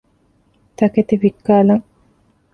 [0.77, 1.83] ތަކެތި ވިއްކާލަން